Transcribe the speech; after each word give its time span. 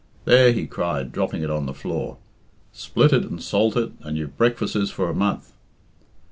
"There!" 0.25 0.51
he 0.51 0.65
cried, 0.65 1.11
dropping 1.11 1.43
it 1.43 1.51
on 1.51 1.67
the 1.67 1.75
floor, 1.75 2.17
"split 2.73 3.13
it 3.13 3.21
and 3.23 3.39
salt 3.39 3.77
it, 3.77 3.91
and 4.01 4.17
you've 4.17 4.35
breakfas'es 4.35 4.89
for 4.89 5.11
a 5.11 5.15
month." 5.15 5.53